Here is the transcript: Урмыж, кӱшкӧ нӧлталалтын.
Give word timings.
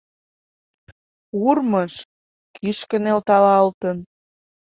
Урмыж, 1.47 1.93
кӱшкӧ 2.55 2.97
нӧлталалтын. 3.03 3.97